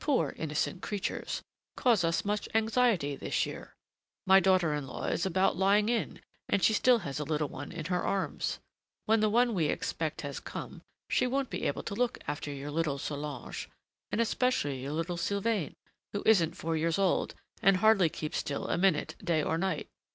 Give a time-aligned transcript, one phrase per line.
[0.00, 1.42] poor innocent creatures!
[1.76, 3.74] cause us much anxiety this year.
[4.26, 7.70] My daughter in law is about lying in, and she still has a little one
[7.70, 8.60] in her arms.
[9.04, 12.70] When the one we expect has come, she won't be able to look after your
[12.70, 13.68] little Solange,
[14.10, 15.76] and especially your little Sylvain,
[16.14, 19.90] who isn't four years old and hardly keeps still a minute day or night.